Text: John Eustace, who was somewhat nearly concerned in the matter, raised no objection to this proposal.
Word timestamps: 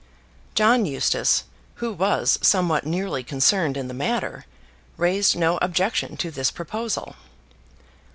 John 0.55 0.87
Eustace, 0.87 1.43
who 1.75 1.93
was 1.93 2.39
somewhat 2.41 2.87
nearly 2.87 3.23
concerned 3.23 3.77
in 3.77 3.87
the 3.87 3.93
matter, 3.93 4.47
raised 4.97 5.35
no 5.35 5.59
objection 5.61 6.17
to 6.17 6.31
this 6.31 6.49
proposal. 6.49 7.15